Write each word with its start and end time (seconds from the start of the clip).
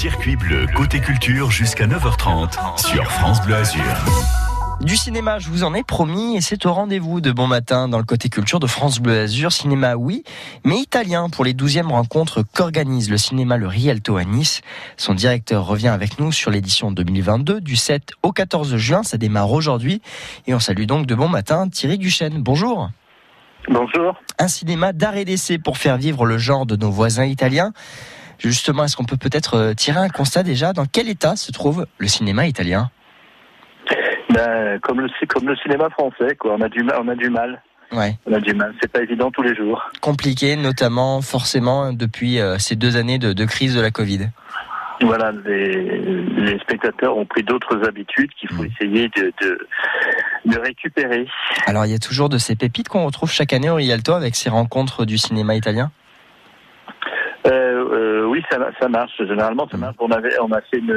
Circuit 0.00 0.36
bleu 0.36 0.64
côté 0.74 0.98
culture 0.98 1.50
jusqu'à 1.50 1.86
9h30 1.86 2.80
sur 2.80 3.04
France 3.12 3.44
Bleu 3.44 3.56
Azur. 3.56 3.82
Du 4.80 4.96
cinéma, 4.96 5.38
je 5.38 5.50
vous 5.50 5.62
en 5.62 5.74
ai 5.74 5.82
promis, 5.82 6.38
et 6.38 6.40
c'est 6.40 6.64
au 6.64 6.72
rendez-vous 6.72 7.20
de 7.20 7.30
bon 7.30 7.46
matin 7.46 7.86
dans 7.86 7.98
le 7.98 8.04
côté 8.04 8.30
culture 8.30 8.60
de 8.60 8.66
France 8.66 8.98
Bleu 8.98 9.20
Azur. 9.20 9.52
Cinéma, 9.52 9.96
oui, 9.96 10.24
mais 10.64 10.78
italien 10.78 11.28
pour 11.28 11.44
les 11.44 11.52
12e 11.52 11.88
rencontres 11.88 12.42
qu'organise 12.54 13.10
le 13.10 13.18
cinéma 13.18 13.58
Le 13.58 13.66
Rialto 13.66 14.16
à 14.16 14.24
Nice. 14.24 14.62
Son 14.96 15.12
directeur 15.12 15.66
revient 15.66 15.88
avec 15.88 16.18
nous 16.18 16.32
sur 16.32 16.50
l'édition 16.50 16.90
2022 16.92 17.60
du 17.60 17.76
7 17.76 18.12
au 18.22 18.32
14 18.32 18.76
juin. 18.76 19.02
Ça 19.02 19.18
démarre 19.18 19.52
aujourd'hui. 19.52 20.00
Et 20.46 20.54
on 20.54 20.60
salue 20.60 20.84
donc 20.84 21.04
de 21.04 21.14
bon 21.14 21.28
matin 21.28 21.68
Thierry 21.68 21.98
Duchesne. 21.98 22.40
Bonjour. 22.40 22.88
Bonjour. 23.68 24.18
Un 24.38 24.48
cinéma 24.48 24.94
d'art 24.94 25.18
et 25.18 25.26
d'essai 25.26 25.58
pour 25.58 25.76
faire 25.76 25.98
vivre 25.98 26.24
le 26.24 26.38
genre 26.38 26.64
de 26.64 26.76
nos 26.76 26.90
voisins 26.90 27.26
italiens. 27.26 27.74
Justement, 28.40 28.84
est-ce 28.84 28.96
qu'on 28.96 29.04
peut 29.04 29.18
peut-être 29.18 29.54
euh, 29.54 29.74
tirer 29.74 29.98
un 29.98 30.08
constat 30.08 30.42
déjà? 30.42 30.72
Dans 30.72 30.86
quel 30.86 31.08
état 31.08 31.36
se 31.36 31.52
trouve 31.52 31.86
le 31.98 32.08
cinéma 32.08 32.46
italien? 32.46 32.90
Ben, 34.30 34.78
comme 34.80 35.00
le 35.00 35.08
comme 35.26 35.46
le 35.46 35.56
cinéma 35.56 35.90
français, 35.90 36.36
quoi. 36.36 36.54
On 36.58 36.60
a 36.62 36.68
du 36.68 36.82
mal, 36.82 36.96
on 37.02 37.08
a 37.08 37.14
du 37.14 37.28
mal. 37.28 37.62
Ouais. 37.92 38.16
On 38.26 38.32
a 38.32 38.40
du 38.40 38.54
mal. 38.54 38.72
C'est 38.80 38.90
pas 38.90 39.02
évident 39.02 39.30
tous 39.30 39.42
les 39.42 39.54
jours. 39.54 39.90
Compliqué, 40.00 40.56
notamment 40.56 41.20
forcément 41.20 41.92
depuis 41.92 42.38
euh, 42.38 42.56
ces 42.58 42.76
deux 42.76 42.96
années 42.96 43.18
de, 43.18 43.32
de, 43.32 43.44
crise 43.44 43.74
de 43.74 43.80
la 43.80 43.90
Covid. 43.90 44.30
Voilà, 45.02 45.32
les, 45.44 45.88
les 46.28 46.58
spectateurs 46.60 47.16
ont 47.16 47.24
pris 47.24 47.42
d'autres 47.42 47.86
habitudes 47.86 48.30
qu'il 48.38 48.50
faut 48.50 48.62
mmh. 48.62 48.66
essayer 48.66 49.08
de, 49.16 49.32
de, 49.42 49.66
de, 50.44 50.58
récupérer. 50.58 51.26
Alors 51.66 51.86
il 51.86 51.92
y 51.92 51.94
a 51.94 51.98
toujours 51.98 52.28
de 52.28 52.36
ces 52.36 52.54
pépites 52.54 52.88
qu'on 52.88 53.06
retrouve 53.06 53.32
chaque 53.32 53.52
année 53.52 53.70
au 53.70 53.76
Rialto 53.76 54.12
avec 54.12 54.36
ces 54.36 54.50
rencontres 54.50 55.06
du 55.06 55.16
cinéma 55.16 55.54
italien? 55.54 55.90
Euh, 58.52 58.56
euh, 58.56 58.64
oui, 58.64 58.70
ça, 58.70 58.70
ça 58.80 58.88
marche. 58.88 59.12
Généralement, 59.18 59.68
ça 59.70 59.76
marche. 59.76 59.96
On 59.98 60.10
avait, 60.10 60.38
on 60.40 60.50
a 60.52 60.60
fait 60.62 60.78
une 60.78 60.94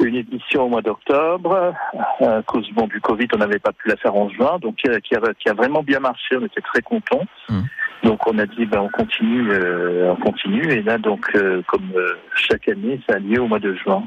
une 0.00 0.16
édition 0.16 0.64
au 0.64 0.68
mois 0.68 0.82
d'octobre. 0.82 1.74
À 2.20 2.42
cause 2.42 2.68
bon, 2.72 2.86
du 2.86 3.00
Covid, 3.00 3.28
on 3.34 3.38
n'avait 3.38 3.58
pas 3.58 3.72
pu 3.72 3.88
la 3.88 3.96
faire 3.96 4.14
en 4.14 4.28
juin, 4.28 4.58
donc 4.60 4.76
qui 4.76 4.88
a, 4.88 5.00
qui 5.00 5.14
a, 5.14 5.20
qui 5.38 5.48
a 5.48 5.54
vraiment 5.54 5.82
bien 5.82 6.00
marché. 6.00 6.36
On 6.36 6.44
était 6.44 6.60
très 6.60 6.82
contents. 6.82 7.24
Mmh. 7.48 7.60
Donc 8.02 8.26
on 8.26 8.38
a 8.38 8.44
dit 8.44 8.66
ben 8.66 8.80
on 8.80 8.90
continue, 8.90 9.50
euh, 9.50 10.12
on 10.12 10.16
continue 10.16 10.70
et 10.70 10.82
là 10.82 10.98
donc 10.98 11.24
euh, 11.34 11.62
comme 11.66 11.90
euh, 11.96 12.18
chaque 12.34 12.68
année 12.68 13.00
ça 13.08 13.16
a 13.16 13.18
lieu 13.18 13.40
au 13.40 13.46
mois 13.46 13.60
de 13.60 13.74
juin. 13.74 14.04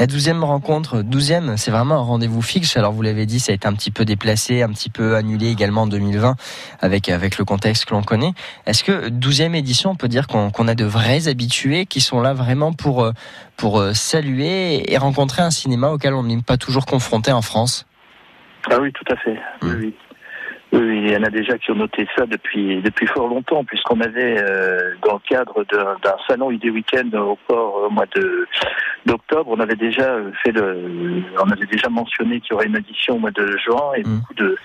La 0.00 0.06
douzième 0.06 0.42
rencontre, 0.44 1.02
douzième, 1.02 1.58
c'est 1.58 1.70
vraiment 1.70 1.96
un 1.96 2.02
rendez-vous 2.02 2.40
fixe. 2.40 2.74
Alors 2.78 2.92
vous 2.92 3.02
l'avez 3.02 3.26
dit, 3.26 3.38
ça 3.38 3.52
a 3.52 3.54
été 3.54 3.68
un 3.68 3.74
petit 3.74 3.90
peu 3.90 4.06
déplacé, 4.06 4.62
un 4.62 4.70
petit 4.70 4.88
peu 4.88 5.14
annulé 5.14 5.50
également 5.50 5.82
en 5.82 5.86
2020 5.86 6.36
avec 6.80 7.10
avec 7.10 7.36
le 7.36 7.44
contexte 7.44 7.84
que 7.84 7.92
l'on 7.92 8.00
connaît. 8.00 8.30
Est-ce 8.64 8.82
que 8.82 9.10
douzième 9.10 9.54
édition, 9.54 9.90
on 9.90 9.96
peut 9.96 10.08
dire 10.08 10.26
qu'on 10.26 10.50
qu 10.50 10.66
a 10.66 10.74
de 10.74 10.86
vrais 10.86 11.28
habitués 11.28 11.84
qui 11.84 12.00
sont 12.00 12.22
là 12.22 12.32
vraiment 12.32 12.72
pour 12.72 13.12
pour 13.58 13.82
saluer 13.92 14.90
et 14.90 14.96
rencontrer 14.96 15.42
un 15.42 15.50
cinéma 15.50 15.90
auquel 15.90 16.14
on 16.14 16.22
n'est 16.22 16.40
pas 16.40 16.56
toujours 16.56 16.86
confronté 16.86 17.30
en 17.30 17.42
France? 17.42 17.86
Ah 18.70 18.78
oui, 18.80 18.90
tout 18.94 19.12
à 19.12 19.16
fait. 19.16 19.34
Mmh. 19.34 19.68
Oui, 19.68 19.74
oui. 19.80 19.94
Oui, 20.72 21.02
il 21.04 21.10
y 21.10 21.16
en 21.16 21.24
a 21.24 21.30
déjà 21.30 21.58
qui 21.58 21.72
ont 21.72 21.76
noté 21.76 22.06
ça 22.16 22.26
depuis 22.26 22.80
depuis 22.80 23.06
fort 23.08 23.26
longtemps, 23.26 23.64
puisqu'on 23.64 24.00
avait 24.00 24.40
euh, 24.40 24.94
dans 25.04 25.14
le 25.14 25.28
cadre 25.28 25.64
d'un 25.64 26.16
salon 26.28 26.52
idée 26.52 26.70
week-end 26.70 27.10
au 27.18 27.36
port 27.48 27.86
au 27.86 27.90
mois 27.90 28.06
de 28.14 28.46
d'octobre, 29.06 29.50
on 29.50 29.60
avait 29.60 29.76
déjà 29.76 30.16
fait 30.42 30.52
le, 30.52 31.22
on 31.42 31.50
avait 31.50 31.66
déjà 31.66 31.88
mentionné 31.88 32.40
qu'il 32.40 32.52
y 32.52 32.54
aurait 32.54 32.66
une 32.66 32.76
édition 32.76 33.16
au 33.16 33.18
mois 33.18 33.30
de 33.30 33.56
juin 33.58 33.92
et 33.96 34.02
mmh. 34.02 34.18
beaucoup 34.18 34.34
de 34.34 34.56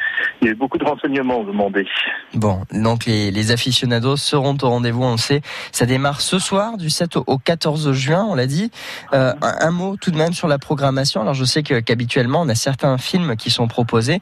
il 0.42 0.46
y 0.46 0.50
a 0.50 0.52
eu 0.52 0.56
beaucoup 0.56 0.78
de 0.78 0.84
renseignements 0.84 1.44
demandés. 1.44 1.88
Bon, 2.34 2.62
donc 2.72 3.06
les, 3.06 3.32
les 3.32 3.52
aficionados 3.52 4.18
seront 4.18 4.58
au 4.62 4.70
rendez-vous, 4.70 5.04
on 5.04 5.12
le 5.12 5.18
sait. 5.18 5.42
Ça 5.72 5.86
démarre 5.86 6.22
ce 6.22 6.40
soir 6.40 6.78
du 6.78 6.90
7 6.90 7.18
au 7.18 7.38
14 7.38 7.92
juin, 7.94 8.26
on 8.30 8.36
l'a 8.36 8.48
dit. 8.48 8.72
Euh, 9.14 9.34
un, 9.42 9.68
un, 9.68 9.72
mot 9.72 9.96
tout 9.98 10.12
de 10.12 10.18
même 10.18 10.34
sur 10.34 10.48
la 10.48 10.58
programmation. 10.58 11.22
Alors 11.22 11.34
je 11.34 11.46
sais 11.46 11.64
qu'habituellement 11.64 12.42
on 12.42 12.50
a 12.50 12.56
certains 12.56 12.98
films 12.98 13.36
qui 13.36 13.50
sont 13.50 13.68
proposés, 13.68 14.20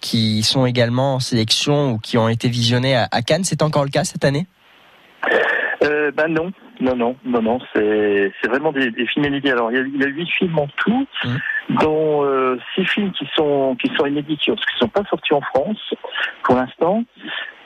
qui 0.00 0.42
sont 0.42 0.66
également 0.66 1.14
en 1.14 1.20
sélection 1.20 1.92
ou 1.92 1.98
qui 1.98 2.18
ont 2.18 2.28
été 2.28 2.48
visionnés 2.48 2.96
à, 2.96 3.08
à 3.10 3.22
Cannes. 3.22 3.44
C'est 3.44 3.62
encore 3.62 3.84
le 3.84 3.90
cas 3.90 4.04
cette 4.04 4.24
année? 4.24 4.46
Euh, 5.82 6.10
Ben 6.10 6.28
non, 6.28 6.52
non, 6.80 6.96
non, 6.96 7.16
non, 7.24 7.42
non. 7.42 7.58
C'est 7.74 8.32
vraiment 8.48 8.72
des, 8.72 8.90
des 8.90 9.06
films 9.06 9.26
inédits. 9.26 9.50
Alors 9.50 9.70
il 9.70 9.76
y, 9.76 9.80
a, 9.80 9.84
il 9.84 10.00
y 10.00 10.04
a 10.04 10.08
huit 10.08 10.30
films 10.30 10.58
en 10.58 10.68
tout, 10.76 11.06
mmh. 11.24 11.76
dont 11.80 12.24
euh, 12.24 12.58
six 12.74 12.84
films 12.86 13.12
qui 13.12 13.28
sont 13.34 13.76
qui 13.80 13.90
sont 13.96 14.06
inédits, 14.06 14.36
qui 14.38 14.50
ne 14.50 14.56
sont 14.78 14.88
pas 14.88 15.04
sortis 15.04 15.34
en 15.34 15.40
France 15.40 15.94
pour 16.42 16.56
l'instant, 16.56 17.04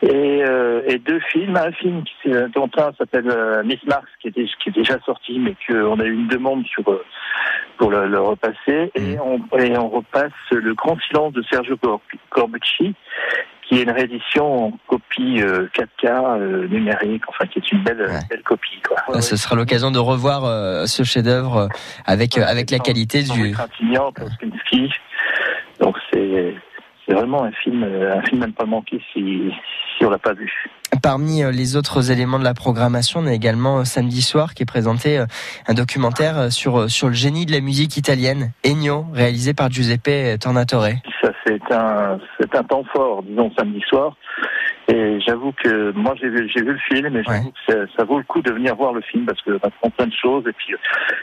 et, 0.03 0.43
euh, 0.47 0.83
et 0.87 0.99
deux 0.99 1.21
films. 1.21 1.57
Un 1.57 1.73
film 1.73 2.03
qui, 2.05 2.31
dont 2.55 2.71
un 2.77 2.93
s'appelle 2.99 3.31
euh, 3.31 3.63
Miss 3.65 3.83
Mars, 3.85 4.07
qui 4.21 4.29
est, 4.29 4.33
qui 4.33 4.69
est 4.69 4.73
déjà 4.73 4.99
sorti, 5.01 5.39
mais 5.39 5.55
qu'on 5.67 6.01
a 6.01 6.05
eu 6.05 6.15
une 6.15 6.29
demande 6.29 6.67
sur 6.67 6.89
euh, 6.89 7.05
pour 7.77 7.91
le, 7.91 8.07
le 8.07 8.21
repasser, 8.21 8.91
et 8.95 9.19
on, 9.19 9.41
et 9.59 9.77
on 9.77 9.89
repasse 9.89 10.33
Le 10.51 10.75
Grand 10.75 10.99
Silence 11.01 11.33
de 11.33 11.43
Sergio 11.51 11.77
Corbucci, 12.29 12.95
qui 13.71 13.79
est 13.79 13.83
une 13.85 13.91
réédition 13.91 14.67
en 14.67 14.73
copie 14.89 15.41
euh, 15.41 15.69
4K 15.77 16.41
euh, 16.41 16.67
numérique, 16.67 17.23
enfin 17.29 17.47
qui 17.47 17.61
est 17.61 17.71
une 17.73 17.85
belle, 17.85 18.01
ouais. 18.01 18.19
belle 18.29 18.43
copie. 18.43 18.81
Quoi. 18.87 19.15
Ouais, 19.15 19.23
ce 19.23 19.37
sera 19.37 19.55
l'occasion 19.55 19.93
de 19.93 19.99
revoir 20.01 20.45
euh, 20.45 20.87
ce 20.87 21.05
chef-d'œuvre 21.05 21.69
avec 22.05 22.37
avec 22.37 22.73
la 22.73 22.81
qualité 22.81 23.23
du. 23.23 23.55
Donc 25.79 25.97
c'est 26.13 26.55
c'est 27.11 27.17
vraiment 27.17 27.43
un 27.43 27.51
film, 27.51 27.83
un 27.83 28.23
film 28.23 28.41
même 28.41 28.53
pas 28.53 28.67
manqué 28.67 29.01
si 29.13 29.51
si 29.99 30.05
on 30.05 30.11
l'a 30.11 30.19
pas 30.19 30.33
vu. 30.33 30.71
Parmi 31.03 31.43
les 31.53 31.77
autres 31.77 32.13
éléments 32.13 32.39
de 32.39 32.45
la 32.45 32.55
programmation, 32.55 33.21
on 33.21 33.27
a 33.27 33.33
également 33.33 33.85
samedi 33.85 34.23
soir 34.23 34.55
qui 34.55 34.63
est 34.63 34.67
présenté 34.67 35.19
un 35.67 35.75
documentaire 35.75 36.53
sur 36.53 36.89
sur 36.89 37.09
le 37.09 37.15
génie 37.15 37.47
de 37.47 37.53
la 37.53 37.61
musique 37.61 37.97
italienne, 37.97 38.53
Ennio, 38.65 39.07
réalisé 39.13 39.55
par 39.55 39.71
Giuseppe 39.71 40.39
Tornatore. 40.41 40.87
Ça 41.21 41.33
c'est 41.45 41.61
un 41.73 42.19
c'est 42.39 42.55
un 42.55 42.63
temps 42.63 42.85
fort, 42.93 43.23
disons 43.25 43.51
samedi 43.59 43.81
soir. 43.89 44.15
Et 44.91 45.21
j'avoue 45.21 45.53
que 45.53 45.93
moi 45.93 46.15
j'ai 46.21 46.29
vu, 46.29 46.49
le 46.57 46.79
film 46.89 47.17
et 47.17 47.23
j'avoue 47.23 47.47
ouais. 47.47 47.53
que 47.67 47.73
ça, 47.73 47.79
ça, 47.97 48.05
vaut 48.05 48.19
le 48.19 48.25
coup 48.25 48.43
de 48.43 48.51
venir 48.51 48.75
voir 48.75 48.93
le 48.93 49.01
film 49.01 49.25
parce 49.25 49.41
qu'on 49.43 49.55
apprend 49.55 49.91
plein 49.91 50.07
de 50.07 50.13
choses 50.13 50.45
et 50.49 50.53
puis 50.53 50.75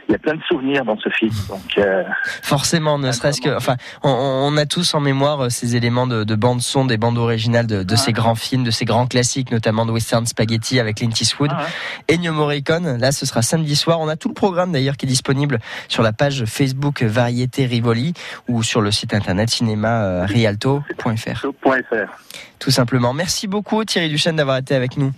il 0.08 0.12
y 0.14 0.16
a 0.16 0.18
plein 0.18 0.36
de 0.36 0.42
souvenirs 0.44 0.86
dans 0.86 0.98
ce 0.98 1.10
film. 1.10 1.32
Donc 1.50 1.78
euh, 1.78 2.04
forcément, 2.44 2.98
ne 2.98 3.12
serait-ce 3.12 3.42
que, 3.42 3.50
enfin, 3.50 3.76
on, 4.04 4.10
on, 4.10 4.56
a 4.58 4.66
tous 4.66 4.94
en 4.94 5.02
mémoire 5.02 5.52
ces 5.52 5.76
éléments 5.76 6.08
de, 6.08 6.24
de 6.24 6.36
bande 6.36 6.62
son, 6.62 6.86
des 6.86 6.98
bandes 6.98 7.18
originales 7.18 7.68
de, 7.68 7.84
de 7.84 7.94
ah. 7.94 7.98
ces 7.98 8.14
grands 8.14 8.36
films, 8.36 8.64
de 8.64 8.72
ces 8.72 8.86
grands 8.86 9.08
classiques, 9.08 9.52
notamment 9.52 9.86
de 9.86 9.92
Western 9.92 10.26
Spaghetti 10.26 10.80
avec 10.80 10.98
Clint 10.98 11.10
Eastwood, 11.10 11.52
ah 11.54 11.64
ouais. 12.10 12.16
Ennio 12.16 12.32
Morricone. 12.32 12.98
Là, 12.98 13.12
ce 13.12 13.26
ssera 13.26 13.42
samedi 13.42 13.76
soir. 13.76 14.00
On 14.00 14.08
a 14.08 14.16
tout 14.16 14.30
le 14.30 14.34
programme 14.34 14.72
d'ailleurs 14.72 14.96
qui 14.96 15.06
est 15.06 15.10
disponible 15.10 15.60
sur 15.90 16.04
la 16.04 16.14
page 16.14 16.46
Facebook 16.46 17.02
Variété 17.04 17.66
Rivoli 17.66 18.14
ou 18.48 18.64
sur 18.64 18.80
le 18.80 18.92
site 18.92 19.14
internet 19.14 19.50
cinéma 19.50 20.26
rialto.fr. 20.26 21.46
Tout 22.60 22.72
simplement. 22.72 23.14
Merci 23.14 23.48
beaucoup 23.48 23.84
Thierry 23.86 24.10
Duchesne 24.10 24.36
d'avoir 24.36 24.58
été 24.58 24.76
avec 24.76 24.98
nous. 24.98 25.12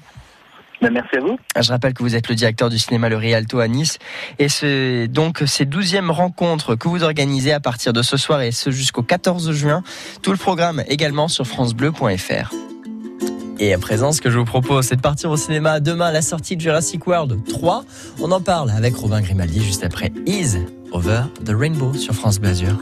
Ben, 0.82 0.94
merci 0.94 1.18
à 1.18 1.20
vous. 1.20 1.38
Je 1.60 1.72
rappelle 1.72 1.94
que 1.94 2.04
vous 2.04 2.16
êtes 2.16 2.30
le 2.30 2.36
directeur 2.36 2.70
du 2.70 2.80
cinéma 2.80 3.10
Le 3.10 3.18
Rialto 3.18 3.60
à 3.60 3.68
Nice. 3.68 3.98
Et 4.38 4.48
c'est 4.48 5.08
donc 5.08 5.44
ces 5.46 5.66
douzièmes 5.66 6.10
rencontres 6.10 6.76
que 6.76 6.88
vous 6.88 7.04
organisez 7.04 7.52
à 7.52 7.60
partir 7.60 7.92
de 7.92 8.02
ce 8.02 8.16
soir 8.16 8.42
et 8.42 8.52
ce 8.52 8.72
jusqu'au 8.72 9.04
14 9.04 9.52
juin. 9.52 9.84
Tout 10.22 10.32
le 10.32 10.38
programme 10.38 10.84
également 10.88 11.28
sur 11.28 11.46
francebleu.fr. 11.46 12.54
Et 13.62 13.74
à 13.74 13.78
présent, 13.78 14.14
ce 14.14 14.22
que 14.22 14.30
je 14.30 14.38
vous 14.38 14.46
propose, 14.46 14.86
c'est 14.86 14.96
de 14.96 15.02
partir 15.02 15.30
au 15.30 15.36
cinéma 15.36 15.82
demain 15.82 16.08
à 16.08 16.12
la 16.14 16.22
sortie 16.22 16.56
de 16.56 16.62
Jurassic 16.62 17.06
World 17.06 17.46
3. 17.50 17.84
On 18.22 18.32
en 18.32 18.40
parle 18.40 18.70
avec 18.70 18.96
Robin 18.96 19.20
Grimaldi 19.20 19.62
juste 19.62 19.84
après 19.84 20.14
Is 20.26 20.56
Over 20.94 21.24
the 21.44 21.52
Rainbow 21.54 21.94
sur 21.94 22.14
France 22.14 22.40
Blazure. 22.40 22.78